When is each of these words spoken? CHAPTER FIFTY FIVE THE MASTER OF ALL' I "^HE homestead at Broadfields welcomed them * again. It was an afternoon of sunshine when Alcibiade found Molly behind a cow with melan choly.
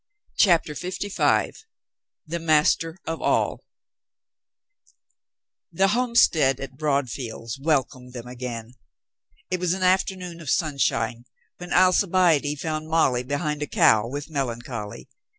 CHAPTER 0.37 0.73
FIFTY 0.73 1.09
FIVE 1.09 1.63
THE 2.25 2.39
MASTER 2.39 2.97
OF 3.05 3.21
ALL' 3.21 3.59
I 5.77 5.81
"^HE 5.83 5.87
homestead 5.89 6.59
at 6.59 6.75
Broadfields 6.75 7.59
welcomed 7.61 8.13
them 8.13 8.25
* 8.27 8.27
again. 8.27 8.73
It 9.51 9.59
was 9.59 9.73
an 9.73 9.83
afternoon 9.83 10.41
of 10.41 10.49
sunshine 10.49 11.25
when 11.59 11.69
Alcibiade 11.71 12.57
found 12.59 12.87
Molly 12.89 13.21
behind 13.21 13.61
a 13.61 13.67
cow 13.67 14.07
with 14.07 14.25
melan 14.25 14.63
choly. 14.63 15.05